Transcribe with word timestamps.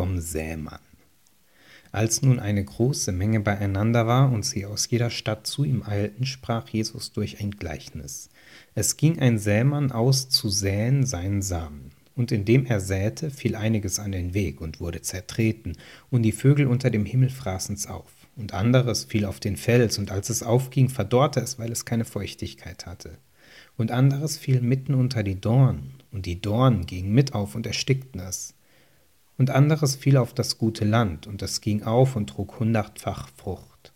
vom 0.00 0.18
Sämann. 0.18 0.80
Als 1.92 2.22
nun 2.22 2.40
eine 2.40 2.64
große 2.64 3.12
Menge 3.12 3.40
beieinander 3.40 4.06
war 4.06 4.32
und 4.32 4.46
sie 4.46 4.64
aus 4.64 4.88
jeder 4.88 5.10
Stadt 5.10 5.46
zu 5.46 5.62
ihm 5.62 5.82
eilten, 5.82 6.24
sprach 6.24 6.70
Jesus 6.70 7.12
durch 7.12 7.38
ein 7.42 7.50
Gleichnis. 7.50 8.30
Es 8.74 8.96
ging 8.96 9.18
ein 9.18 9.38
Sämann 9.38 9.92
aus 9.92 10.30
zu 10.30 10.48
säen 10.48 11.04
seinen 11.04 11.42
Samen. 11.42 11.90
Und 12.16 12.32
indem 12.32 12.64
er 12.64 12.80
säte, 12.80 13.30
fiel 13.30 13.54
einiges 13.54 13.98
an 13.98 14.12
den 14.12 14.32
Weg 14.32 14.62
und 14.62 14.80
wurde 14.80 15.02
zertreten, 15.02 15.76
und 16.08 16.22
die 16.22 16.32
Vögel 16.32 16.66
unter 16.66 16.88
dem 16.88 17.04
Himmel 17.04 17.28
fraßen's 17.28 17.86
auf. 17.86 18.10
Und 18.36 18.54
anderes 18.54 19.04
fiel 19.04 19.26
auf 19.26 19.38
den 19.38 19.58
Fels, 19.58 19.98
und 19.98 20.10
als 20.10 20.30
es 20.30 20.42
aufging, 20.42 20.88
verdorrte 20.88 21.40
es, 21.40 21.58
weil 21.58 21.70
es 21.70 21.84
keine 21.84 22.06
Feuchtigkeit 22.06 22.86
hatte. 22.86 23.18
Und 23.76 23.90
anderes 23.90 24.38
fiel 24.38 24.62
mitten 24.62 24.94
unter 24.94 25.22
die 25.22 25.38
Dornen, 25.38 25.92
und 26.10 26.24
die 26.24 26.40
Dornen 26.40 26.86
gingen 26.86 27.12
mit 27.12 27.34
auf 27.34 27.54
und 27.54 27.66
erstickten 27.66 28.22
es. 28.22 28.54
Und 29.40 29.48
anderes 29.48 29.96
fiel 29.96 30.18
auf 30.18 30.34
das 30.34 30.58
gute 30.58 30.84
Land, 30.84 31.26
und 31.26 31.40
es 31.40 31.62
ging 31.62 31.82
auf 31.82 32.14
und 32.14 32.28
trug 32.28 32.60
hundertfach 32.60 33.30
Frucht. 33.34 33.94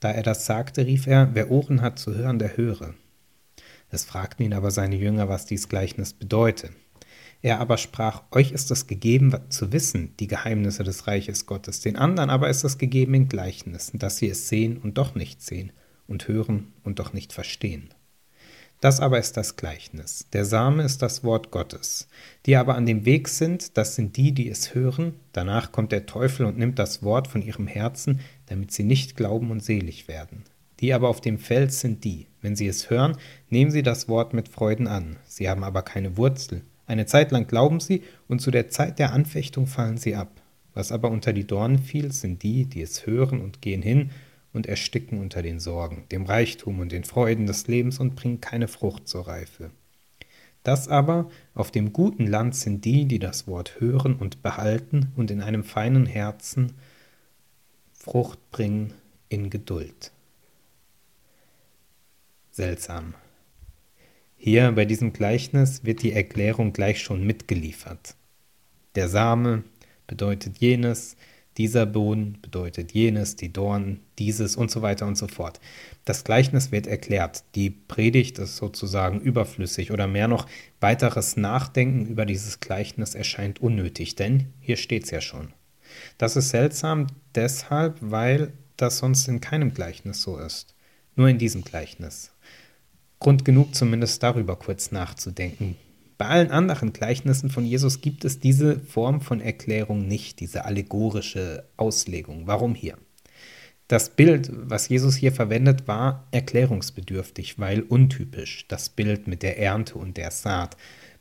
Da 0.00 0.10
er 0.10 0.22
das 0.22 0.44
sagte, 0.44 0.84
rief 0.84 1.06
er, 1.06 1.30
wer 1.32 1.50
Ohren 1.50 1.80
hat 1.80 1.98
zu 1.98 2.14
hören, 2.14 2.38
der 2.38 2.58
höre. 2.58 2.92
Es 3.88 4.04
fragten 4.04 4.44
ihn 4.44 4.52
aber 4.52 4.70
seine 4.70 4.96
Jünger, 4.96 5.30
was 5.30 5.46
dies 5.46 5.70
Gleichnis 5.70 6.12
bedeute. 6.12 6.68
Er 7.40 7.58
aber 7.58 7.78
sprach, 7.78 8.24
euch 8.32 8.52
ist 8.52 8.70
es 8.70 8.86
gegeben 8.86 9.34
zu 9.48 9.72
wissen, 9.72 10.14
die 10.20 10.26
Geheimnisse 10.26 10.84
des 10.84 11.06
Reiches 11.06 11.46
Gottes, 11.46 11.80
den 11.80 11.96
anderen 11.96 12.28
aber 12.28 12.50
ist 12.50 12.62
es 12.62 12.76
gegeben 12.76 13.14
in 13.14 13.28
Gleichnissen, 13.30 13.98
dass 13.98 14.18
sie 14.18 14.28
es 14.28 14.46
sehen 14.46 14.76
und 14.76 14.98
doch 14.98 15.14
nicht 15.14 15.40
sehen, 15.40 15.72
und 16.06 16.28
hören 16.28 16.74
und 16.84 16.98
doch 16.98 17.14
nicht 17.14 17.32
verstehen. 17.32 17.88
Das 18.80 19.00
aber 19.00 19.18
ist 19.18 19.36
das 19.36 19.56
Gleichnis. 19.56 20.26
Der 20.32 20.44
Same 20.44 20.82
ist 20.82 21.00
das 21.00 21.24
Wort 21.24 21.50
Gottes. 21.50 22.08
Die 22.44 22.56
aber 22.56 22.74
an 22.74 22.84
dem 22.84 23.06
Weg 23.06 23.28
sind, 23.28 23.76
das 23.78 23.94
sind 23.94 24.16
die, 24.16 24.32
die 24.32 24.50
es 24.50 24.74
hören. 24.74 25.14
Danach 25.32 25.72
kommt 25.72 25.92
der 25.92 26.04
Teufel 26.04 26.44
und 26.44 26.58
nimmt 26.58 26.78
das 26.78 27.02
Wort 27.02 27.26
von 27.26 27.40
ihrem 27.40 27.66
Herzen, 27.66 28.20
damit 28.46 28.72
sie 28.72 28.84
nicht 28.84 29.16
glauben 29.16 29.50
und 29.50 29.64
selig 29.64 30.08
werden. 30.08 30.44
Die 30.80 30.92
aber 30.92 31.08
auf 31.08 31.22
dem 31.22 31.38
Feld 31.38 31.72
sind 31.72 32.04
die, 32.04 32.26
wenn 32.42 32.54
sie 32.54 32.66
es 32.66 32.90
hören, 32.90 33.16
nehmen 33.48 33.70
sie 33.70 33.82
das 33.82 34.08
Wort 34.08 34.34
mit 34.34 34.48
Freuden 34.48 34.88
an. 34.88 35.16
Sie 35.24 35.48
haben 35.48 35.64
aber 35.64 35.80
keine 35.80 36.18
Wurzel. 36.18 36.62
Eine 36.86 37.06
Zeit 37.06 37.30
lang 37.30 37.46
glauben 37.46 37.80
sie, 37.80 38.02
und 38.28 38.40
zu 38.40 38.50
der 38.50 38.68
Zeit 38.68 38.98
der 38.98 39.12
Anfechtung 39.14 39.66
fallen 39.66 39.96
sie 39.96 40.14
ab. 40.14 40.42
Was 40.74 40.92
aber 40.92 41.10
unter 41.10 41.32
die 41.32 41.46
Dornen 41.46 41.78
fiel, 41.78 42.12
sind 42.12 42.42
die, 42.42 42.66
die 42.66 42.82
es 42.82 43.06
hören 43.06 43.40
und 43.40 43.62
gehen 43.62 43.80
hin 43.80 44.10
und 44.56 44.66
ersticken 44.66 45.20
unter 45.20 45.42
den 45.42 45.60
Sorgen, 45.60 46.04
dem 46.10 46.24
Reichtum 46.24 46.80
und 46.80 46.90
den 46.90 47.04
Freuden 47.04 47.46
des 47.46 47.68
Lebens 47.68 48.00
und 48.00 48.16
bringen 48.16 48.40
keine 48.40 48.68
Frucht 48.68 49.06
zur 49.06 49.28
Reife. 49.28 49.70
Das 50.62 50.88
aber 50.88 51.30
auf 51.54 51.70
dem 51.70 51.92
guten 51.92 52.26
Land 52.26 52.56
sind 52.56 52.84
die, 52.84 53.04
die 53.04 53.20
das 53.20 53.46
Wort 53.46 53.80
hören 53.80 54.16
und 54.16 54.42
behalten 54.42 55.12
und 55.14 55.30
in 55.30 55.40
einem 55.40 55.62
feinen 55.62 56.06
Herzen 56.06 56.72
Frucht 57.92 58.38
bringen 58.50 58.94
in 59.28 59.50
Geduld 59.50 60.10
seltsam. 62.56 63.14
Hier 64.38 64.72
bei 64.72 64.86
diesem 64.86 65.12
Gleichnis 65.12 65.84
wird 65.84 66.02
die 66.02 66.12
Erklärung 66.12 66.72
gleich 66.72 67.02
schon 67.02 67.26
mitgeliefert. 67.26 68.16
Der 68.94 69.08
Same 69.08 69.62
bedeutet 70.06 70.58
jenes, 70.58 71.16
dieser 71.58 71.86
Boden 71.86 72.38
bedeutet 72.42 72.92
jenes, 72.92 73.36
die 73.36 73.52
Dornen, 73.52 74.00
dieses 74.18 74.56
und 74.56 74.70
so 74.70 74.82
weiter 74.82 75.06
und 75.06 75.16
so 75.16 75.26
fort. 75.26 75.60
Das 76.04 76.24
Gleichnis 76.24 76.72
wird 76.72 76.86
erklärt. 76.86 77.44
Die 77.54 77.70
Predigt 77.70 78.38
ist 78.38 78.56
sozusagen 78.56 79.20
überflüssig 79.20 79.90
oder 79.90 80.06
mehr 80.06 80.28
noch 80.28 80.46
weiteres 80.80 81.36
Nachdenken 81.36 82.06
über 82.06 82.26
dieses 82.26 82.60
Gleichnis 82.60 83.14
erscheint 83.14 83.60
unnötig, 83.60 84.16
denn 84.16 84.52
hier 84.60 84.76
steht 84.76 85.04
es 85.04 85.10
ja 85.10 85.20
schon. 85.20 85.52
Das 86.18 86.36
ist 86.36 86.50
seltsam 86.50 87.06
deshalb, 87.34 87.96
weil 88.00 88.52
das 88.76 88.98
sonst 88.98 89.26
in 89.28 89.40
keinem 89.40 89.72
Gleichnis 89.72 90.22
so 90.22 90.36
ist. 90.38 90.74
Nur 91.14 91.28
in 91.28 91.38
diesem 91.38 91.62
Gleichnis. 91.62 92.32
Grund 93.18 93.46
genug, 93.46 93.74
zumindest 93.74 94.22
darüber 94.22 94.56
kurz 94.56 94.92
nachzudenken. 94.92 95.76
Bei 96.18 96.26
allen 96.26 96.50
anderen 96.50 96.92
Gleichnissen 96.92 97.50
von 97.50 97.66
Jesus 97.66 98.00
gibt 98.00 98.24
es 98.24 98.40
diese 98.40 98.80
Form 98.80 99.20
von 99.20 99.40
Erklärung 99.40 100.08
nicht, 100.08 100.40
diese 100.40 100.64
allegorische 100.64 101.64
Auslegung. 101.76 102.46
Warum 102.46 102.74
hier? 102.74 102.96
Das 103.88 104.10
Bild, 104.10 104.50
was 104.52 104.88
Jesus 104.88 105.14
hier 105.14 105.30
verwendet, 105.30 105.86
war 105.86 106.26
erklärungsbedürftig, 106.32 107.58
weil 107.58 107.82
untypisch. 107.82 108.66
Das 108.66 108.88
Bild 108.88 109.28
mit 109.28 109.42
der 109.42 109.58
Ernte 109.58 109.96
und 109.98 110.16
der 110.16 110.30
Saat. 110.30 110.76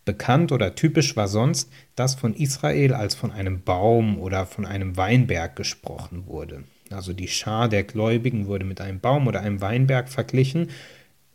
Bekannt 0.06 0.52
oder 0.52 0.76
typisch 0.76 1.16
war 1.16 1.28
sonst, 1.28 1.70
dass 1.96 2.16
von 2.16 2.34
Israel 2.34 2.94
als 2.94 3.16
von 3.16 3.32
einem 3.32 3.64
Baum 3.64 4.18
oder 4.20 4.46
von 4.46 4.66
einem 4.66 4.98
Weinberg 4.98 5.56
gesprochen 5.56 6.26
wurde. 6.28 6.64
Also 6.90 7.14
die 7.14 7.28
Schar 7.28 7.70
der 7.70 7.84
Gläubigen 7.84 8.48
wurde 8.48 8.66
mit 8.66 8.80
einem 8.82 9.00
Baum 9.00 9.28
oder 9.28 9.42
einem 9.42 9.62
Weinberg 9.62 10.10
verglichen 10.10 10.70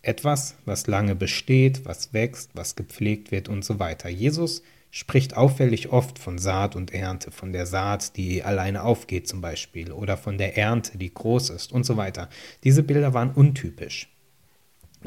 etwas, 0.03 0.57
was 0.65 0.87
lange 0.87 1.15
besteht, 1.15 1.85
was 1.85 2.13
wächst, 2.13 2.51
was 2.55 2.77
gepflegt 2.77 3.31
wird 3.31 3.49
und 3.49 3.65
so 3.65 3.79
weiter. 3.79 4.09
Jesus 4.09 4.63
spricht 4.91 5.37
auffällig 5.37 5.91
oft 5.91 6.19
von 6.19 6.39
Saat 6.39 6.75
und 6.75 6.93
Ernte, 6.93 7.31
von 7.31 7.53
der 7.53 7.67
Saat, 7.67 8.17
die 8.17 8.43
alleine 8.43 8.83
aufgeht 8.83 9.29
zum 9.29 9.41
Beispiel, 9.41 9.93
oder 9.93 10.17
von 10.17 10.37
der 10.37 10.57
Ernte, 10.57 10.99
die 10.99 11.13
groß 11.13 11.51
ist 11.51 11.73
und 11.73 11.85
so 11.85 11.97
weiter. 11.97 12.29
Diese 12.65 12.83
Bilder 12.83 13.15
waren 13.15 13.31
untypisch. 13.31 14.09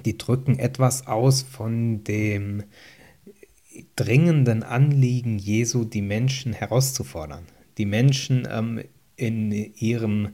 Die 0.05 0.17
drücken 0.17 0.57
etwas 0.57 1.05
aus 1.05 1.43
von 1.43 2.03
dem 2.03 2.63
dringenden 3.95 4.63
Anliegen 4.63 5.37
Jesu, 5.37 5.83
die 5.83 6.01
Menschen 6.01 6.53
herauszufordern, 6.53 7.45
die 7.77 7.85
Menschen 7.85 8.47
ähm, 8.49 8.83
in 9.15 9.51
ihrem 9.51 10.29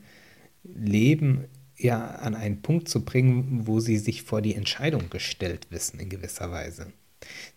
Leben 0.64 1.46
ja 1.80 2.06
an 2.16 2.36
einen 2.36 2.62
Punkt 2.62 2.90
zu 2.90 3.04
bringen, 3.04 3.68
wo 3.68 3.80
sie 3.80 3.98
sich 3.98 4.24
vor 4.24 4.42
die 4.42 4.56
Entscheidung 4.56 5.10
gestellt 5.10 5.68
wissen 5.70 6.00
in 6.00 6.10
gewisser 6.10 6.52
Weise. 6.52 6.94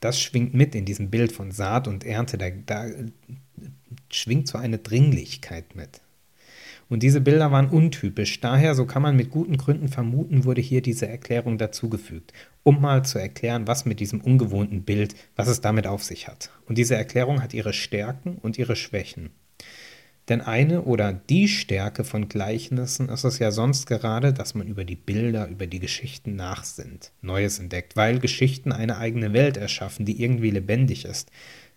Das 0.01 0.21
schwingt 0.21 0.55
mit 0.55 0.75
in 0.75 0.85
diesem 0.85 1.11
Bild 1.11 1.33
von 1.33 1.53
Saat 1.53 1.89
und 1.89 2.05
Ernte, 2.05 2.39
da, 2.39 2.51
da 2.51 2.87
schwingt 4.11 4.49
so 4.49 4.59
eine 4.59 4.79
Dringlichkeit 4.79 5.75
mit. 5.75 6.01
Und 6.89 7.03
diese 7.03 7.23
Bilder 7.23 7.51
waren 7.51 7.71
untypisch, 7.71 8.41
daher, 8.41 8.75
so 8.75 8.85
kann 8.85 9.01
man 9.01 9.17
mit 9.17 9.31
guten 9.31 9.57
Gründen 9.57 9.89
vermuten, 9.89 10.45
wurde 10.45 10.61
hier 10.61 10.83
diese 10.83 11.09
Erklärung 11.09 11.57
dazugefügt, 11.57 12.35
um 12.65 12.83
mal 12.83 13.05
zu 13.05 13.19
erklären, 13.19 13.67
was 13.67 13.87
mit 13.87 13.99
diesem 13.99 14.21
ungewohnten 14.21 14.83
Bild, 14.83 15.15
was 15.35 15.49
es 15.49 15.63
damit 15.63 15.87
auf 15.87 16.03
sich 16.05 16.29
hat. 16.29 16.51
Und 16.67 16.77
diese 16.77 16.95
Erklärung 16.95 17.43
hat 17.43 17.55
ihre 17.55 17.73
Stärken 17.73 18.37
und 18.37 18.59
ihre 18.59 18.77
Schwächen. 18.77 19.31
Denn 20.29 20.41
eine 20.41 20.83
oder 20.83 21.13
die 21.13 21.49
Stärke 21.49 22.05
von 22.05 22.29
Gleichnissen 22.29 23.09
ist 23.09 23.25
es 23.25 23.41
ja 23.41 23.51
sonst 23.51 23.87
gerade, 23.87 24.33
dass 24.33 24.55
man 24.55 24.69
über 24.69 24.85
die 24.85 24.97
Bilder, 24.97 25.49
über 25.49 25.67
die 25.67 25.81
Geschichten 25.81 26.37
nachsinnt, 26.37 27.13
Neues 27.23 27.59
entdeckt, 27.59 27.97
weil 27.97 28.21
Geschichten 28.21 28.71
eine 28.71 28.99
eigene 28.99 29.33
Welt 29.33 29.57
erschaffen, 29.57 30.07
die 30.07 30.23
irgendwie 30.23 30.51
lebendig 30.51 31.05
ist. 31.05 31.31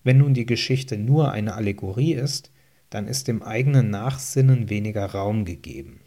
Wenn 0.03 0.19
nun 0.19 0.35
die 0.35 0.45
Geschichte 0.45 0.97
nur 0.97 1.31
eine 1.31 1.55
Allegorie 1.55 2.13
ist, 2.13 2.51
dann 2.91 3.07
ist 3.07 3.28
dem 3.28 3.41
eigenen 3.41 3.89
Nachsinnen 3.89 4.69
weniger 4.69 5.05
Raum 5.07 5.45
gegeben. 5.45 6.01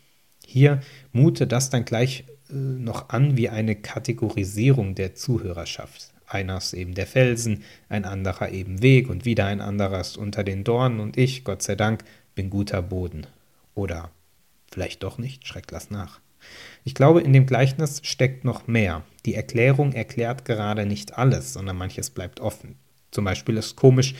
Hier 0.46 0.80
mute 1.12 1.48
das 1.48 1.70
dann 1.70 1.84
gleich 1.84 2.24
äh, 2.50 2.54
noch 2.54 3.08
an 3.08 3.36
wie 3.36 3.48
eine 3.48 3.74
Kategorisierung 3.74 4.94
der 4.94 5.14
Zuhörerschaft. 5.14 6.14
Einer 6.26 6.58
ist 6.58 6.74
eben 6.74 6.94
der 6.94 7.06
Felsen, 7.06 7.64
ein 7.88 8.04
anderer 8.04 8.50
eben 8.50 8.82
Weg 8.82 9.08
und 9.08 9.24
wieder 9.24 9.46
ein 9.46 9.60
anderer 9.60 10.00
ist 10.00 10.16
unter 10.16 10.44
den 10.44 10.62
Dornen 10.62 11.00
und 11.00 11.16
ich, 11.16 11.42
Gott 11.42 11.62
sei 11.62 11.74
Dank, 11.74 12.04
bin 12.38 12.50
guter 12.50 12.82
Boden. 12.82 13.26
Oder 13.74 14.12
vielleicht 14.70 15.02
doch 15.02 15.18
nicht, 15.18 15.44
schreckt 15.44 15.72
das 15.72 15.90
nach. 15.90 16.20
Ich 16.84 16.94
glaube, 16.94 17.20
in 17.20 17.32
dem 17.32 17.46
Gleichnis 17.46 18.00
steckt 18.04 18.44
noch 18.44 18.68
mehr. 18.68 19.02
Die 19.26 19.34
Erklärung 19.34 19.92
erklärt 19.92 20.44
gerade 20.44 20.86
nicht 20.86 21.18
alles, 21.18 21.52
sondern 21.52 21.76
manches 21.76 22.10
bleibt 22.10 22.38
offen. 22.38 22.76
Zum 23.10 23.24
Beispiel 23.24 23.56
ist 23.56 23.74
komisch, 23.74 24.14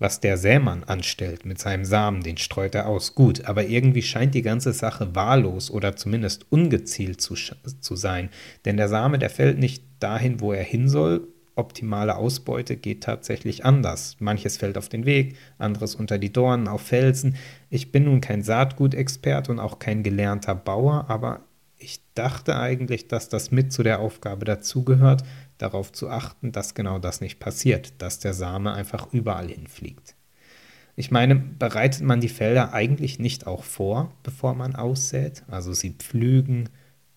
was 0.00 0.18
der 0.18 0.36
Sämann 0.36 0.82
anstellt 0.82 1.44
mit 1.44 1.60
seinem 1.60 1.84
Samen, 1.84 2.24
den 2.24 2.38
streut 2.38 2.74
er 2.74 2.88
aus. 2.88 3.14
Gut, 3.14 3.44
aber 3.44 3.64
irgendwie 3.66 4.02
scheint 4.02 4.34
die 4.34 4.42
ganze 4.42 4.72
Sache 4.72 5.14
wahllos 5.14 5.70
oder 5.70 5.94
zumindest 5.94 6.46
ungezielt 6.50 7.20
zu, 7.20 7.36
zu 7.36 7.94
sein. 7.94 8.30
Denn 8.64 8.78
der 8.78 8.88
Same, 8.88 9.20
der 9.20 9.30
fällt 9.30 9.60
nicht 9.60 9.84
dahin, 10.00 10.40
wo 10.40 10.52
er 10.52 10.64
hin 10.64 10.88
soll, 10.88 11.28
optimale 11.56 12.16
Ausbeute 12.16 12.76
geht 12.76 13.02
tatsächlich 13.02 13.64
anders. 13.64 14.16
Manches 14.18 14.56
fällt 14.56 14.78
auf 14.78 14.88
den 14.88 15.04
Weg, 15.04 15.36
anderes 15.58 15.94
unter 15.94 16.18
die 16.18 16.32
Dornen, 16.32 16.68
auf 16.68 16.82
Felsen. 16.82 17.36
Ich 17.68 17.92
bin 17.92 18.04
nun 18.04 18.20
kein 18.20 18.42
Saatgutexperte 18.42 19.50
und 19.52 19.58
auch 19.58 19.78
kein 19.78 20.02
gelernter 20.02 20.54
Bauer, 20.54 21.06
aber 21.08 21.40
ich 21.78 22.00
dachte 22.14 22.58
eigentlich, 22.58 23.08
dass 23.08 23.28
das 23.28 23.50
mit 23.50 23.72
zu 23.72 23.82
der 23.82 24.00
Aufgabe 24.00 24.44
dazugehört, 24.44 25.22
darauf 25.58 25.92
zu 25.92 26.10
achten, 26.10 26.52
dass 26.52 26.74
genau 26.74 26.98
das 26.98 27.20
nicht 27.20 27.40
passiert, 27.40 27.94
dass 27.98 28.18
der 28.18 28.34
Same 28.34 28.72
einfach 28.72 29.12
überall 29.12 29.48
hinfliegt. 29.48 30.14
Ich 30.96 31.10
meine, 31.10 31.36
bereitet 31.36 32.02
man 32.02 32.20
die 32.20 32.28
Felder 32.28 32.74
eigentlich 32.74 33.18
nicht 33.18 33.46
auch 33.46 33.64
vor, 33.64 34.12
bevor 34.22 34.54
man 34.54 34.76
aussät? 34.76 35.44
Also 35.48 35.72
sie 35.72 35.92
pflügen, 35.92 36.68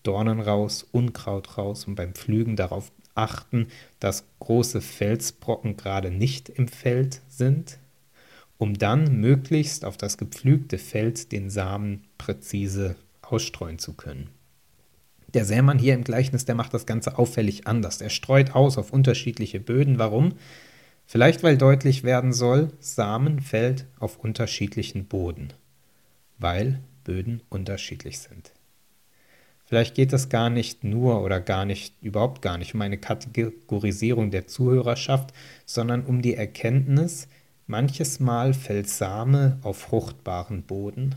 Dornen 0.02 0.40
raus, 0.40 0.86
Unkraut 0.90 1.58
raus 1.58 1.84
und 1.86 1.94
beim 1.94 2.14
Pflügen 2.14 2.56
darauf 2.56 2.92
achten, 3.14 3.68
dass 4.00 4.24
große 4.40 4.80
Felsbrocken 4.80 5.76
gerade 5.76 6.10
nicht 6.10 6.48
im 6.48 6.68
Feld 6.68 7.20
sind, 7.28 7.78
um 8.58 8.74
dann 8.74 9.20
möglichst 9.20 9.84
auf 9.84 9.96
das 9.96 10.18
gepflügte 10.18 10.78
Feld 10.78 11.32
den 11.32 11.50
Samen 11.50 12.04
präzise 12.18 12.96
ausstreuen 13.22 13.78
zu 13.78 13.94
können. 13.94 14.30
Der 15.34 15.44
Sämann 15.44 15.80
hier 15.80 15.94
im 15.94 16.04
Gleichnis, 16.04 16.44
der 16.44 16.54
macht 16.54 16.74
das 16.74 16.86
Ganze 16.86 17.18
auffällig 17.18 17.66
anders. 17.66 18.00
Er 18.00 18.10
streut 18.10 18.54
aus 18.54 18.78
auf 18.78 18.92
unterschiedliche 18.92 19.58
Böden. 19.58 19.98
Warum? 19.98 20.34
Vielleicht 21.06 21.42
weil 21.42 21.58
deutlich 21.58 22.04
werden 22.04 22.32
soll, 22.32 22.70
Samen 22.78 23.40
fällt 23.40 23.86
auf 23.98 24.18
unterschiedlichen 24.18 25.06
Boden, 25.06 25.52
weil 26.38 26.80
Böden 27.02 27.42
unterschiedlich 27.50 28.20
sind. 28.20 28.52
Vielleicht 29.66 29.94
geht 29.94 30.12
es 30.12 30.28
gar 30.28 30.50
nicht 30.50 30.84
nur 30.84 31.22
oder 31.22 31.40
gar 31.40 31.64
nicht, 31.64 31.94
überhaupt 32.02 32.42
gar 32.42 32.58
nicht 32.58 32.74
um 32.74 32.82
eine 32.82 32.98
Kategorisierung 32.98 34.30
der 34.30 34.46
Zuhörerschaft, 34.46 35.32
sondern 35.64 36.04
um 36.04 36.20
die 36.20 36.34
Erkenntnis, 36.34 37.28
manches 37.66 38.20
Mal 38.20 38.52
fällt 38.52 38.88
Same 38.88 39.58
auf 39.62 39.78
fruchtbaren 39.78 40.62
Boden, 40.64 41.14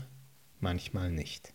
manchmal 0.60 1.10
nicht. 1.10 1.52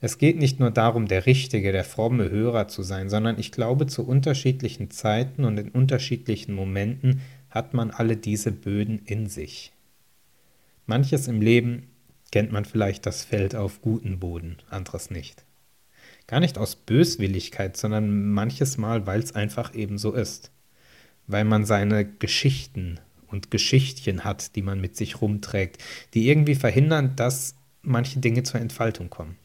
Es 0.00 0.18
geht 0.18 0.38
nicht 0.38 0.60
nur 0.60 0.70
darum, 0.70 1.06
der 1.06 1.26
richtige, 1.26 1.72
der 1.72 1.84
fromme 1.84 2.30
Hörer 2.30 2.68
zu 2.68 2.82
sein, 2.82 3.08
sondern 3.08 3.38
ich 3.38 3.50
glaube, 3.50 3.86
zu 3.86 4.06
unterschiedlichen 4.06 4.90
Zeiten 4.90 5.44
und 5.44 5.58
in 5.58 5.70
unterschiedlichen 5.70 6.54
Momenten 6.54 7.20
hat 7.50 7.74
man 7.74 7.90
alle 7.90 8.16
diese 8.16 8.52
Böden 8.52 9.00
in 9.04 9.28
sich. 9.28 9.72
Manches 10.86 11.26
im 11.28 11.40
Leben 11.40 11.88
kennt 12.30 12.52
man 12.52 12.64
vielleicht 12.64 13.06
das 13.06 13.24
Feld 13.24 13.54
auf 13.54 13.80
guten 13.80 14.20
Boden, 14.20 14.58
anderes 14.70 15.10
nicht. 15.10 15.44
Gar 16.28 16.38
nicht 16.38 16.58
aus 16.58 16.76
Böswilligkeit, 16.76 17.76
sondern 17.76 18.30
manches 18.30 18.78
Mal, 18.78 19.06
weil 19.06 19.20
es 19.20 19.34
einfach 19.34 19.74
eben 19.74 19.98
so 19.98 20.12
ist. 20.12 20.52
Weil 21.26 21.44
man 21.44 21.64
seine 21.64 22.04
Geschichten 22.04 23.00
und 23.26 23.50
Geschichtchen 23.50 24.22
hat, 24.22 24.54
die 24.54 24.62
man 24.62 24.80
mit 24.80 24.96
sich 24.96 25.20
rumträgt, 25.20 25.82
die 26.14 26.28
irgendwie 26.28 26.54
verhindern, 26.54 27.16
dass 27.16 27.56
manche 27.82 28.20
Dinge 28.20 28.44
zur 28.44 28.60
Entfaltung 28.60 29.10
kommen 29.10 29.36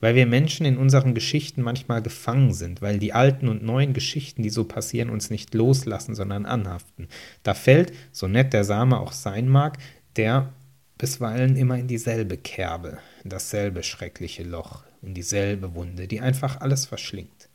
weil 0.00 0.14
wir 0.14 0.26
Menschen 0.26 0.66
in 0.66 0.76
unseren 0.76 1.14
Geschichten 1.14 1.62
manchmal 1.62 2.02
gefangen 2.02 2.52
sind, 2.52 2.82
weil 2.82 2.98
die 2.98 3.12
alten 3.12 3.48
und 3.48 3.62
neuen 3.62 3.92
Geschichten, 3.92 4.42
die 4.42 4.50
so 4.50 4.64
passieren, 4.64 5.10
uns 5.10 5.30
nicht 5.30 5.54
loslassen, 5.54 6.14
sondern 6.14 6.46
anhaften. 6.46 7.08
Da 7.42 7.54
fällt, 7.54 7.92
so 8.12 8.28
nett 8.28 8.52
der 8.52 8.64
Same 8.64 8.98
auch 8.98 9.12
sein 9.12 9.48
mag, 9.48 9.78
der 10.16 10.52
bisweilen 10.98 11.56
immer 11.56 11.78
in 11.78 11.88
dieselbe 11.88 12.36
Kerbe, 12.36 12.98
in 13.24 13.30
dasselbe 13.30 13.82
schreckliche 13.82 14.44
Loch, 14.44 14.84
in 15.04 15.14
dieselbe 15.14 15.74
Wunde, 15.74 16.08
die 16.08 16.20
einfach 16.20 16.60
alles 16.60 16.86
verschlingt, 16.86 17.48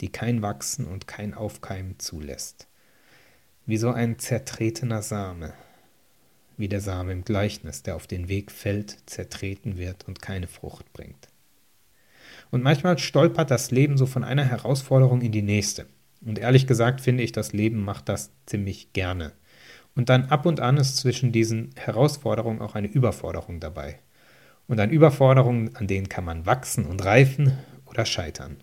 die 0.00 0.10
kein 0.10 0.42
Wachsen 0.42 0.86
und 0.86 1.06
kein 1.06 1.34
Aufkeimen 1.34 1.98
zulässt. 1.98 2.66
Wie 3.66 3.76
so 3.76 3.90
ein 3.90 4.18
zertretener 4.18 5.02
Same, 5.02 5.52
wie 6.56 6.68
der 6.68 6.80
Same 6.80 7.12
im 7.12 7.24
Gleichnis, 7.24 7.82
der 7.82 7.96
auf 7.96 8.06
den 8.06 8.28
Weg 8.28 8.50
fällt, 8.50 8.98
zertreten 9.06 9.78
wird 9.78 10.06
und 10.08 10.20
keine 10.20 10.48
Frucht 10.48 10.92
bringt. 10.92 11.28
Und 12.50 12.62
manchmal 12.62 12.98
stolpert 12.98 13.50
das 13.50 13.70
Leben 13.70 13.96
so 13.96 14.06
von 14.06 14.24
einer 14.24 14.44
Herausforderung 14.44 15.20
in 15.20 15.32
die 15.32 15.42
nächste. 15.42 15.86
Und 16.24 16.38
ehrlich 16.38 16.66
gesagt 16.66 17.00
finde 17.00 17.22
ich, 17.22 17.32
das 17.32 17.52
Leben 17.52 17.84
macht 17.84 18.08
das 18.08 18.30
ziemlich 18.46 18.92
gerne. 18.92 19.32
Und 19.94 20.08
dann 20.08 20.26
ab 20.26 20.46
und 20.46 20.60
an 20.60 20.76
ist 20.76 20.96
zwischen 20.96 21.32
diesen 21.32 21.70
Herausforderungen 21.76 22.60
auch 22.60 22.74
eine 22.74 22.88
Überforderung 22.88 23.60
dabei. 23.60 23.98
Und 24.68 24.78
an 24.78 24.90
Überforderungen, 24.90 25.74
an 25.76 25.86
denen 25.86 26.08
kann 26.08 26.24
man 26.24 26.46
wachsen 26.46 26.86
und 26.86 27.04
reifen 27.04 27.58
oder 27.86 28.04
scheitern. 28.04 28.58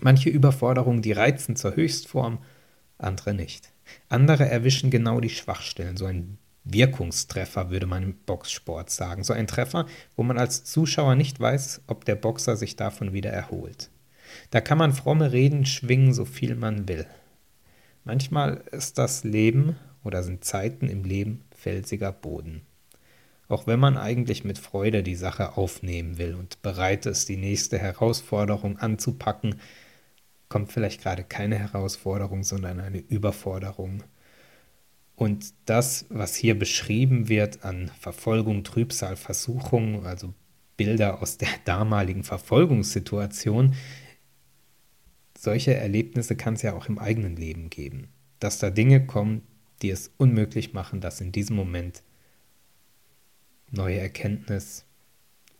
Manche 0.00 0.28
Überforderungen, 0.30 1.02
die 1.02 1.12
reizen 1.12 1.56
zur 1.56 1.74
Höchstform, 1.74 2.38
andere 2.98 3.34
nicht. 3.34 3.72
Andere 4.08 4.48
erwischen 4.48 4.90
genau 4.90 5.20
die 5.20 5.30
Schwachstellen, 5.30 5.96
so 5.96 6.04
ein 6.04 6.38
Wirkungstreffer, 6.64 7.70
würde 7.70 7.86
man 7.86 8.02
im 8.02 8.14
Boxsport 8.26 8.90
sagen. 8.90 9.24
So 9.24 9.32
ein 9.32 9.46
Treffer, 9.46 9.86
wo 10.14 10.22
man 10.22 10.38
als 10.38 10.64
Zuschauer 10.64 11.14
nicht 11.14 11.40
weiß, 11.40 11.82
ob 11.86 12.04
der 12.04 12.14
Boxer 12.14 12.56
sich 12.56 12.76
davon 12.76 13.12
wieder 13.12 13.30
erholt. 13.30 13.90
Da 14.50 14.60
kann 14.60 14.78
man 14.78 14.92
fromme 14.92 15.32
Reden 15.32 15.64
schwingen, 15.64 16.12
so 16.12 16.26
viel 16.26 16.54
man 16.54 16.86
will. 16.86 17.06
Manchmal 18.04 18.62
ist 18.70 18.98
das 18.98 19.24
Leben 19.24 19.76
oder 20.04 20.22
sind 20.22 20.44
Zeiten 20.44 20.88
im 20.88 21.04
Leben 21.04 21.44
felsiger 21.50 22.12
Boden. 22.12 22.62
Auch 23.48 23.66
wenn 23.66 23.80
man 23.80 23.96
eigentlich 23.96 24.44
mit 24.44 24.58
Freude 24.58 25.02
die 25.02 25.14
Sache 25.14 25.56
aufnehmen 25.56 26.18
will 26.18 26.34
und 26.34 26.60
bereit 26.62 27.06
ist, 27.06 27.28
die 27.28 27.38
nächste 27.38 27.78
Herausforderung 27.78 28.78
anzupacken, 28.78 29.56
kommt 30.48 30.72
vielleicht 30.72 31.02
gerade 31.02 31.24
keine 31.24 31.58
Herausforderung, 31.58 32.44
sondern 32.44 32.80
eine 32.80 32.98
Überforderung 32.98 34.02
und 35.18 35.52
das, 35.66 36.06
was 36.10 36.36
hier 36.36 36.56
beschrieben 36.56 37.28
wird 37.28 37.64
an 37.64 37.90
Verfolgung, 37.98 38.62
Trübsal, 38.62 39.16
Versuchung, 39.16 40.06
also 40.06 40.32
Bilder 40.76 41.20
aus 41.20 41.38
der 41.38 41.48
damaligen 41.64 42.22
Verfolgungssituation, 42.22 43.74
solche 45.36 45.74
Erlebnisse 45.74 46.36
kann 46.36 46.54
es 46.54 46.62
ja 46.62 46.72
auch 46.72 46.86
im 46.88 47.00
eigenen 47.00 47.34
Leben 47.34 47.68
geben. 47.68 48.06
Dass 48.38 48.60
da 48.60 48.70
Dinge 48.70 49.06
kommen, 49.06 49.42
die 49.82 49.90
es 49.90 50.12
unmöglich 50.18 50.72
machen, 50.72 51.00
dass 51.00 51.20
in 51.20 51.32
diesem 51.32 51.56
Moment 51.56 52.04
neue 53.70 53.98
Erkenntnis 53.98 54.84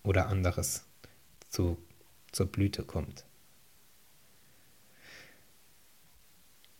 oder 0.02 0.28
anderes 0.28 0.84
zu, 1.48 1.78
zur 2.32 2.46
Blüte 2.46 2.82
kommt. 2.82 3.24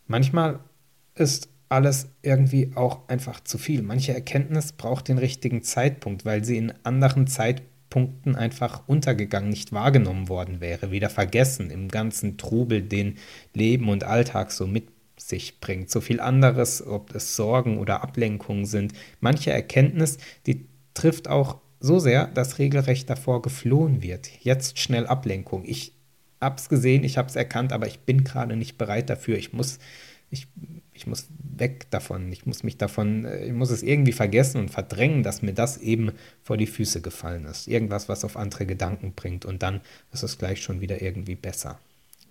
Manchmal 0.06 0.60
ist 1.14 1.48
alles 1.68 2.08
irgendwie 2.22 2.72
auch 2.74 3.08
einfach 3.08 3.40
zu 3.40 3.58
viel. 3.58 3.82
Manche 3.82 4.14
Erkenntnis 4.14 4.72
braucht 4.72 5.08
den 5.08 5.18
richtigen 5.18 5.62
Zeitpunkt, 5.62 6.24
weil 6.24 6.44
sie 6.44 6.56
in 6.56 6.72
anderen 6.82 7.26
Zeitpunkten 7.26 8.34
einfach 8.34 8.88
untergegangen, 8.88 9.50
nicht 9.50 9.72
wahrgenommen 9.72 10.30
worden 10.30 10.60
wäre, 10.60 10.90
wieder 10.90 11.10
vergessen 11.10 11.70
im 11.70 11.88
ganzen 11.88 12.38
Trubel, 12.38 12.82
den 12.82 13.18
Leben 13.52 13.90
und 13.90 14.04
Alltag 14.04 14.50
so 14.50 14.66
mit 14.66 14.88
sich 15.18 15.60
bringt. 15.60 15.90
So 15.90 16.00
viel 16.00 16.20
anderes, 16.20 16.86
ob 16.86 17.14
es 17.14 17.36
Sorgen 17.36 17.78
oder 17.78 18.02
Ablenkungen 18.02 18.64
sind. 18.64 18.94
Manche 19.20 19.50
Erkenntnis, 19.50 20.16
die 20.46 20.66
trifft 20.98 21.28
auch 21.28 21.60
so 21.80 21.98
sehr, 21.98 22.26
dass 22.26 22.58
regelrecht 22.58 23.08
davor 23.08 23.40
geflohen 23.40 24.02
wird. 24.02 24.28
Jetzt 24.40 24.78
schnell 24.78 25.06
Ablenkung. 25.06 25.64
Ich 25.64 25.92
hab's 26.40 26.68
gesehen, 26.68 27.04
ich 27.04 27.18
hab's 27.18 27.36
erkannt, 27.36 27.72
aber 27.72 27.86
ich 27.86 28.00
bin 28.00 28.24
gerade 28.24 28.56
nicht 28.56 28.78
bereit 28.78 29.08
dafür. 29.08 29.36
Ich 29.36 29.52
muss, 29.52 29.78
ich 30.30 30.48
ich 30.98 31.06
muss 31.06 31.28
weg 31.38 31.88
davon, 31.90 32.32
ich 32.32 32.44
muss 32.44 32.64
mich 32.64 32.76
davon, 32.76 33.24
äh, 33.24 33.46
ich 33.46 33.52
muss 33.52 33.70
es 33.70 33.84
irgendwie 33.84 34.12
vergessen 34.12 34.60
und 34.60 34.70
verdrängen, 34.70 35.22
dass 35.22 35.42
mir 35.42 35.54
das 35.54 35.78
eben 35.78 36.10
vor 36.42 36.56
die 36.56 36.66
Füße 36.66 37.00
gefallen 37.00 37.44
ist. 37.44 37.68
Irgendwas, 37.68 38.08
was 38.08 38.24
auf 38.24 38.36
andere 38.36 38.66
Gedanken 38.66 39.12
bringt 39.12 39.44
und 39.44 39.62
dann 39.62 39.80
ist 40.12 40.24
es 40.24 40.38
gleich 40.38 40.60
schon 40.60 40.80
wieder 40.80 41.00
irgendwie 41.00 41.36
besser. 41.36 41.78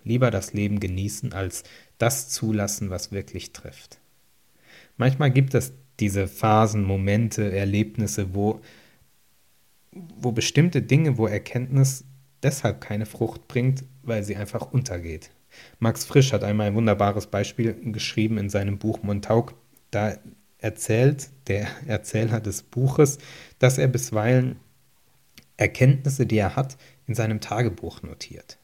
Lieber 0.04 0.30
das 0.30 0.52
Leben 0.52 0.80
genießen, 0.80 1.32
als 1.32 1.64
das 1.96 2.28
zulassen, 2.28 2.90
was 2.90 3.10
wirklich 3.10 3.52
trifft. 3.52 3.98
Manchmal 4.98 5.30
gibt 5.30 5.54
es 5.54 5.72
diese 6.00 6.28
Phasen, 6.28 6.84
Momente, 6.84 7.52
Erlebnisse, 7.52 8.34
wo, 8.34 8.60
wo 9.92 10.32
bestimmte 10.32 10.82
Dinge, 10.82 11.18
wo 11.18 11.26
Erkenntnis 11.26 12.04
deshalb 12.42 12.80
keine 12.80 13.06
Frucht 13.06 13.48
bringt, 13.48 13.84
weil 14.02 14.22
sie 14.22 14.36
einfach 14.36 14.72
untergeht. 14.72 15.30
Max 15.78 16.04
Frisch 16.04 16.32
hat 16.32 16.44
einmal 16.44 16.68
ein 16.68 16.74
wunderbares 16.74 17.26
Beispiel 17.26 17.74
geschrieben 17.92 18.38
in 18.38 18.48
seinem 18.48 18.78
Buch 18.78 19.02
Montauk. 19.02 19.54
Da 19.90 20.16
erzählt 20.58 21.30
der 21.46 21.66
Erzähler 21.86 22.40
des 22.40 22.62
Buches, 22.62 23.18
dass 23.58 23.78
er 23.78 23.88
bisweilen 23.88 24.56
Erkenntnisse, 25.56 26.26
die 26.26 26.38
er 26.38 26.54
hat, 26.54 26.76
in 27.06 27.14
seinem 27.14 27.40
Tagebuch 27.40 28.02
notiert. 28.02 28.58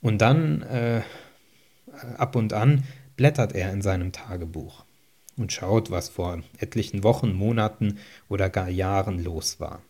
Und 0.00 0.18
dann 0.18 0.62
äh, 0.62 1.02
ab 2.16 2.34
und 2.34 2.52
an 2.52 2.82
blättert 3.16 3.54
er 3.54 3.72
in 3.72 3.82
seinem 3.82 4.10
Tagebuch 4.12 4.84
und 5.36 5.52
schaut, 5.52 5.90
was 5.90 6.08
vor 6.08 6.42
etlichen 6.58 7.02
Wochen, 7.02 7.32
Monaten 7.32 7.98
oder 8.28 8.50
gar 8.50 8.68
Jahren 8.68 9.22
los 9.22 9.60
war. 9.60 9.82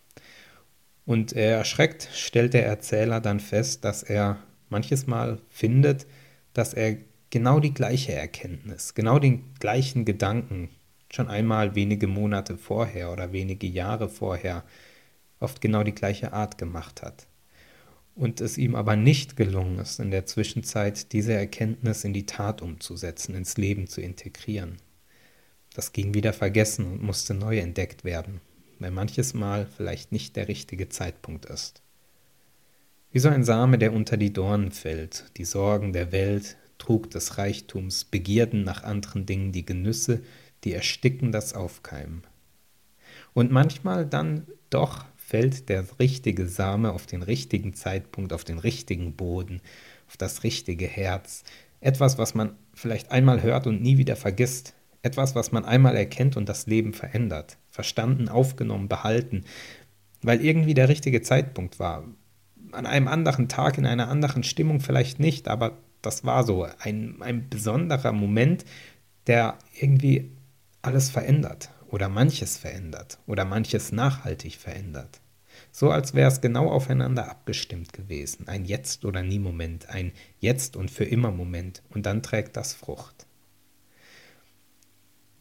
Und 1.07 1.33
er 1.33 1.59
erschreckt, 1.59 2.09
stellt 2.13 2.55
der 2.55 2.67
Erzähler 2.67 3.21
dann 3.21 3.41
fest, 3.41 3.85
dass 3.85 4.03
er 4.03 4.39
manches 4.71 5.07
Mal 5.07 5.39
findet, 5.51 6.07
dass 6.55 6.73
er 6.73 6.97
genau 7.31 7.61
die 7.61 7.75
gleiche 7.75 8.13
Erkenntnis, 8.13 8.95
genau 8.95 9.19
den 9.19 9.55
gleichen 9.59 10.05
Gedanken 10.05 10.71
schon 11.13 11.29
einmal 11.29 11.75
wenige 11.75 12.07
Monate 12.07 12.57
vorher 12.57 13.13
oder 13.13 13.33
wenige 13.33 13.67
Jahre 13.67 14.09
vorher 14.09 14.65
oft 15.41 15.61
genau 15.61 15.83
die 15.83 15.95
gleiche 15.95 16.33
Art 16.33 16.59
gemacht 16.59 17.03
hat. 17.03 17.27
Und 18.15 18.41
es 18.41 18.59
ihm 18.59 18.75
aber 18.75 18.97
nicht 18.97 19.37
gelungen 19.37 19.79
ist, 19.79 19.99
in 19.99 20.11
der 20.11 20.27
Zwischenzeit 20.27 21.13
diese 21.13 21.33
Erkenntnis 21.33 22.05
in 22.05 22.13
die 22.13 22.27
Tat 22.27 22.63
umzusetzen, 22.63 23.35
ins 23.35 23.57
Leben 23.57 23.89
zu 23.89 24.01
integrieren. 24.01 24.77
Das 25.75 25.93
ging 25.93 26.15
wieder 26.15 26.33
vergessen 26.33 26.87
und 26.87 27.03
musste 27.03 27.35
neu 27.35 27.59
entdeckt 27.59 28.05
werden, 28.05 28.41
weil 28.79 28.93
manches 28.93 29.35
Mal 29.35 29.67
vielleicht 29.67 30.13
nicht 30.13 30.37
der 30.37 30.49
richtige 30.49 30.89
Zeitpunkt 30.89 31.45
ist. 31.47 31.83
Wie 33.11 33.19
so 33.19 33.29
ein 33.29 33.45
Same, 33.45 33.77
der 33.77 33.93
unter 33.93 34.17
die 34.17 34.33
Dornen 34.33 34.73
fällt, 34.73 35.25
die 35.37 35.45
Sorgen 35.45 35.93
der 35.93 36.13
Welt, 36.13 36.57
Trug 36.79 37.11
des 37.11 37.39
Reichtums, 37.39 38.05
Begierden 38.05 38.65
nach 38.65 38.83
anderen 38.83 39.27
Dingen, 39.27 39.53
die 39.53 39.67
Genüsse, 39.67 40.23
die 40.65 40.73
ersticken 40.73 41.33
das 41.33 41.55
Aufkeimen. 41.55 42.23
Und 43.33 43.51
manchmal 43.51 44.07
dann 44.07 44.47
doch 44.71 45.05
fällt 45.17 45.69
der 45.69 45.87
richtige 45.99 46.47
Same 46.47 46.93
auf 46.93 47.07
den 47.07 47.23
richtigen 47.23 47.75
Zeitpunkt, 47.75 48.33
auf 48.33 48.45
den 48.45 48.59
richtigen 48.59 49.15
Boden, 49.15 49.61
auf 50.07 50.17
das 50.17 50.45
richtige 50.45 50.87
Herz. 50.87 51.45
Etwas, 51.81 52.19
was 52.19 52.35
man 52.35 52.57
vielleicht 52.75 53.11
einmal 53.11 53.43
hört 53.43 53.67
und 53.67 53.83
nie 53.83 53.99
wieder 53.99 54.17
vergisst. 54.17 54.75
Etwas, 55.05 55.35
was 55.35 55.53
man 55.53 55.67
einmal 55.67 55.97
erkennt 55.97 56.35
und 56.39 56.49
das 56.49 56.67
Leben 56.67 56.95
verändert. 56.95 57.59
Verstanden, 57.69 58.31
aufgenommen, 58.31 58.89
behalten. 58.89 59.45
Weil 60.23 60.43
irgendwie 60.43 60.73
der 60.73 60.89
richtige 60.89 61.21
Zeitpunkt 61.21 61.79
war. 61.79 62.05
An 62.73 62.87
einem 62.87 63.07
anderen 63.07 63.49
Tag, 63.49 63.77
in 63.77 63.85
einer 63.85 64.09
anderen 64.09 64.45
Stimmung 64.45 64.81
vielleicht 64.81 65.21
nicht, 65.21 65.47
aber 65.47 65.77
das 66.01 66.25
war 66.25 66.43
so 66.43 66.67
ein, 66.79 67.17
ein 67.21 67.51
besonderer 67.51 68.13
Moment, 68.13 68.65
der 69.27 69.59
irgendwie 69.79 70.33
alles 70.81 71.11
verändert 71.11 71.69
oder 71.89 72.09
manches 72.09 72.57
verändert 72.57 73.19
oder 73.27 73.45
manches 73.45 73.93
nachhaltig 73.93 74.57
verändert. 74.57 75.21
So 75.71 75.91
als 75.91 76.15
wäre 76.15 76.31
es 76.31 76.41
genau 76.41 76.71
aufeinander 76.71 77.31
abgestimmt 77.31 77.93
gewesen. 77.93 78.49
Ein 78.49 78.65
Jetzt- 78.65 79.05
oder 79.05 79.23
Nie-Moment, 79.23 79.91
ein 79.91 80.13
Jetzt- 80.41 80.77
und 80.77 80.91
für 80.91 81.05
immer 81.05 81.31
Moment. 81.31 81.83
Und 81.91 82.07
dann 82.07 82.23
trägt 82.23 82.57
das 82.57 82.73
Frucht. 82.73 83.27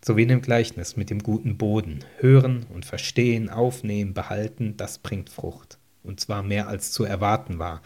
So 0.05 0.17
wie 0.17 0.23
in 0.23 0.27
dem 0.27 0.41
Gleichnis 0.41 0.97
mit 0.97 1.09
dem 1.09 1.23
guten 1.23 1.57
Boden. 1.57 1.99
Hören 2.17 2.65
und 2.73 2.85
verstehen, 2.85 3.49
aufnehmen, 3.49 4.13
behalten, 4.13 4.75
das 4.75 4.97
bringt 4.97 5.29
Frucht. 5.29 5.77
Und 6.03 6.19
zwar 6.19 6.43
mehr 6.43 6.67
als 6.67 6.91
zu 6.91 7.05
erwarten 7.05 7.57
war. 7.57 7.81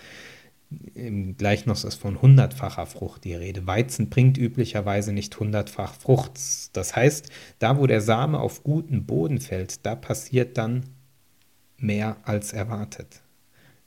Im 0.95 1.38
Gleichnis 1.38 1.83
ist 1.83 1.95
von 1.95 2.21
hundertfacher 2.21 2.88
Frucht 2.88 3.24
die 3.24 3.36
Rede. 3.36 3.67
Weizen 3.67 4.09
bringt 4.09 4.38
üblicherweise 4.38 5.13
nicht 5.13 5.39
hundertfach 5.39 5.93
Frucht. 5.93 6.39
Das 6.75 6.95
heißt, 6.95 7.29
da 7.59 7.77
wo 7.77 7.86
der 7.86 8.01
Same 8.01 8.39
auf 8.39 8.63
guten 8.63 9.05
Boden 9.05 9.39
fällt, 9.39 9.86
da 9.86 9.95
passiert 9.95 10.57
dann 10.57 10.86
mehr 11.77 12.17
als 12.24 12.51
erwartet. 12.51 13.21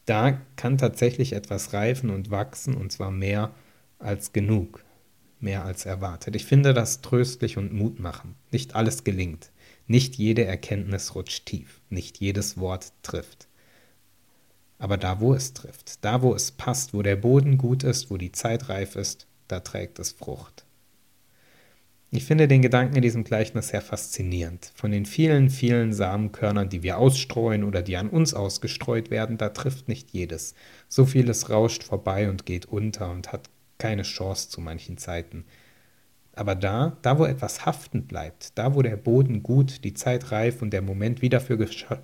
Da 0.07 0.41
kann 0.57 0.79
tatsächlich 0.79 1.33
etwas 1.33 1.73
reifen 1.73 2.11
und 2.11 2.31
wachsen, 2.31 2.75
und 2.77 2.93
zwar 2.93 3.11
mehr 3.11 3.51
als 3.99 4.33
genug, 4.33 4.85
mehr 5.43 5.65
als 5.65 5.87
erwartet. 5.87 6.37
Ich 6.37 6.45
finde 6.45 6.75
das 6.75 7.01
tröstlich 7.01 7.57
und 7.57 7.73
mutmachend. 7.73 8.35
Nicht 8.51 8.75
alles 8.75 9.05
gelingt. 9.05 9.51
Nicht 9.87 10.17
jede 10.17 10.45
Erkenntnis 10.45 11.15
rutscht 11.15 11.47
tief. 11.47 11.81
Nicht 11.91 12.19
jedes 12.19 12.59
Wort 12.59 12.93
trifft. 13.03 13.49
Aber 14.79 14.97
da, 14.97 15.21
wo 15.21 15.35
es 15.35 15.53
trifft, 15.53 16.05
da, 16.05 16.23
wo 16.23 16.35
es 16.35 16.53
passt, 16.53 16.95
wo 16.95 17.03
der 17.03 17.17
Boden 17.17 17.59
gut 17.59 17.83
ist, 17.83 18.11
wo 18.11 18.17
die 18.17 18.33
Zeit 18.33 18.69
reif 18.69 18.97
ist, 18.97 19.27
da 19.47 19.61
trägt 19.61 19.99
es 19.99 20.13
Frucht. 20.13 20.65
Ich 22.13 22.25
finde 22.25 22.49
den 22.49 22.63
Gedanken 22.63 22.97
in 22.97 23.03
diesem 23.03 23.23
Gleichnis 23.23 23.69
sehr 23.69 23.83
faszinierend. 23.83 24.73
Von 24.75 24.91
den 24.91 25.07
vielen, 25.07 25.49
vielen 25.49 25.93
Samenkörnern, 25.93 26.69
die 26.69 26.83
wir 26.83 26.99
ausstreuen 26.99 27.63
oder 27.63 27.83
die 27.83 27.97
an 27.97 28.09
uns 28.09 28.35
ausgestreut 28.35 29.11
werden, 29.11 29.39
da 29.39 29.51
trifft 29.51 29.87
nicht 29.87 30.11
jedes. 30.11 30.55
So 30.89 31.07
vieles 31.07 31.51
rauscht 31.51 31.85
vorbei 31.85 32.29
und 32.29 32.47
geht 32.47 32.67
unter 32.67 33.13
und 33.13 33.31
hat 33.33 33.49
keine 33.81 34.03
Chance 34.03 34.49
zu 34.49 34.61
manchen 34.61 34.97
Zeiten. 34.97 35.45
Aber 36.35 36.55
da, 36.55 36.97
da 37.03 37.19
wo 37.19 37.25
etwas 37.25 37.67
haften 37.67 38.07
bleibt, 38.07 38.57
da 38.57 38.75
wo 38.75 38.83
der 38.83 38.97
Boden 38.97 39.43
gut, 39.43 39.83
die 39.85 39.95
Zeit 39.95 40.31
reif 40.31 40.63
und 40.63 40.71
der 40.71 40.83
Moment 40.83 41.23
wieder 41.23 41.41
für 41.41 41.59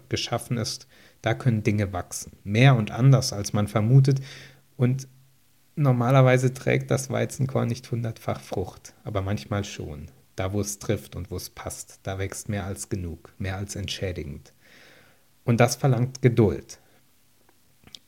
geschaffen 0.08 0.58
ist, 0.58 0.88
da 1.22 1.34
können 1.34 1.62
Dinge 1.62 1.92
wachsen. 1.92 2.32
Mehr 2.42 2.74
und 2.74 2.90
anders, 2.90 3.32
als 3.32 3.52
man 3.52 3.68
vermutet. 3.68 4.20
Und 4.76 5.06
normalerweise 5.76 6.52
trägt 6.52 6.90
das 6.90 7.08
Weizenkorn 7.08 7.68
nicht 7.68 7.90
hundertfach 7.90 8.40
Frucht, 8.40 8.94
aber 9.04 9.22
manchmal 9.22 9.64
schon. 9.64 10.10
Da, 10.34 10.52
wo 10.52 10.60
es 10.60 10.78
trifft 10.78 11.16
und 11.16 11.30
wo 11.30 11.36
es 11.36 11.48
passt, 11.48 12.00
da 12.02 12.18
wächst 12.18 12.48
mehr 12.48 12.64
als 12.64 12.90
genug, 12.90 13.32
mehr 13.38 13.56
als 13.56 13.74
entschädigend. 13.74 14.52
Und 15.44 15.60
das 15.60 15.76
verlangt 15.76 16.20
Geduld. 16.20 16.78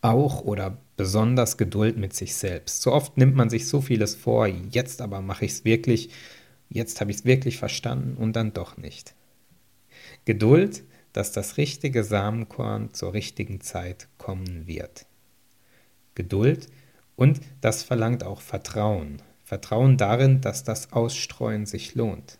Auch 0.02 0.42
oder 0.42 0.76
besonders 0.98 1.56
Geduld 1.56 1.96
mit 1.96 2.12
sich 2.12 2.34
selbst. 2.34 2.82
So 2.82 2.92
oft 2.92 3.16
nimmt 3.16 3.34
man 3.34 3.48
sich 3.48 3.66
so 3.66 3.80
vieles 3.80 4.14
vor, 4.14 4.46
jetzt 4.46 5.00
aber 5.00 5.22
mache 5.22 5.46
ich 5.46 5.52
es 5.52 5.64
wirklich, 5.64 6.10
jetzt 6.68 7.00
habe 7.00 7.10
ich 7.10 7.18
es 7.18 7.24
wirklich 7.24 7.56
verstanden 7.56 8.18
und 8.18 8.36
dann 8.36 8.52
doch 8.52 8.76
nicht. 8.76 9.14
Geduld 10.26 10.82
dass 11.12 11.32
das 11.32 11.56
richtige 11.56 12.04
Samenkorn 12.04 12.92
zur 12.94 13.12
richtigen 13.12 13.60
Zeit 13.60 14.08
kommen 14.18 14.66
wird. 14.66 15.06
Geduld 16.14 16.68
und 17.16 17.40
das 17.60 17.82
verlangt 17.82 18.24
auch 18.24 18.40
Vertrauen. 18.40 19.22
Vertrauen 19.42 19.96
darin, 19.96 20.40
dass 20.40 20.64
das 20.64 20.92
Ausstreuen 20.92 21.66
sich 21.66 21.94
lohnt, 21.94 22.38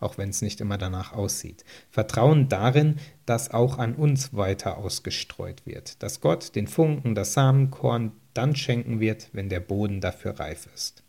auch 0.00 0.18
wenn 0.18 0.30
es 0.30 0.42
nicht 0.42 0.60
immer 0.60 0.78
danach 0.78 1.12
aussieht. 1.12 1.64
Vertrauen 1.90 2.48
darin, 2.48 2.96
dass 3.26 3.50
auch 3.50 3.78
an 3.78 3.94
uns 3.94 4.34
weiter 4.34 4.78
ausgestreut 4.78 5.66
wird, 5.66 6.02
dass 6.02 6.20
Gott 6.20 6.54
den 6.54 6.66
Funken, 6.66 7.14
das 7.14 7.34
Samenkorn 7.34 8.12
dann 8.34 8.54
schenken 8.54 9.00
wird, 9.00 9.28
wenn 9.32 9.48
der 9.48 9.60
Boden 9.60 10.00
dafür 10.00 10.38
reif 10.38 10.68
ist. 10.74 11.02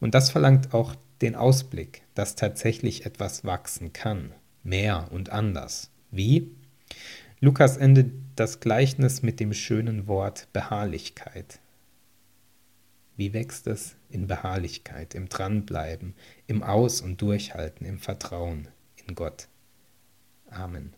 Und 0.00 0.14
das 0.14 0.30
verlangt 0.30 0.74
auch 0.74 0.94
den 1.20 1.34
Ausblick, 1.34 2.02
dass 2.14 2.36
tatsächlich 2.36 3.06
etwas 3.06 3.44
wachsen 3.44 3.92
kann, 3.92 4.32
mehr 4.62 5.08
und 5.10 5.30
anders. 5.30 5.90
Wie? 6.10 6.50
Lukas 7.40 7.76
endet 7.76 8.12
das 8.36 8.60
Gleichnis 8.60 9.22
mit 9.22 9.40
dem 9.40 9.52
schönen 9.52 10.06
Wort 10.06 10.48
Beharrlichkeit. 10.52 11.60
Wie 13.16 13.32
wächst 13.32 13.66
es 13.66 13.96
in 14.10 14.26
Beharrlichkeit, 14.26 15.14
im 15.14 15.28
Dranbleiben, 15.28 16.14
im 16.46 16.62
Aus- 16.62 17.00
und 17.00 17.22
Durchhalten, 17.22 17.86
im 17.86 17.98
Vertrauen 17.98 18.68
in 19.06 19.14
Gott? 19.14 19.48
Amen. 20.50 20.95